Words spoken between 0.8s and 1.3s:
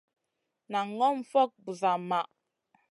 ŋòm